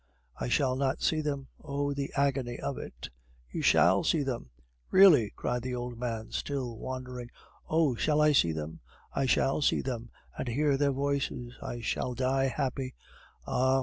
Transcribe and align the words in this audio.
"I 0.37 0.47
shall 0.49 0.75
not 0.75 1.03
see 1.03 1.21
them. 1.21 1.49
Oh! 1.63 1.93
the 1.93 2.11
agony 2.15 2.57
of 2.57 2.75
it!" 2.79 3.09
"You 3.51 3.61
shall 3.61 4.03
see 4.03 4.23
them." 4.23 4.49
"Really?" 4.89 5.31
cried 5.35 5.61
the 5.61 5.75
old 5.75 5.99
man, 5.99 6.31
still 6.31 6.75
wandering. 6.79 7.29
"Oh! 7.69 7.93
shall 7.93 8.19
I 8.19 8.31
see 8.31 8.51
them; 8.51 8.79
I 9.13 9.27
shall 9.27 9.61
see 9.61 9.81
them 9.83 10.09
and 10.35 10.47
hear 10.47 10.75
their 10.75 10.91
voices. 10.91 11.53
I 11.61 11.81
shall 11.81 12.15
die 12.15 12.45
happy. 12.47 12.95
Ah! 13.45 13.79